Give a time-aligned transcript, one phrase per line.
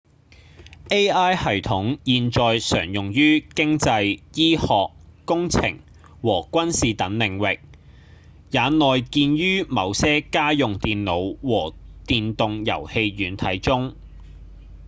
[0.89, 5.77] ai 系統現在常用於經濟、醫學、工程
[6.23, 7.59] 和軍事等領域
[8.49, 11.75] 也內建於某些家用電腦和
[12.07, 13.95] 電動遊戲軟體中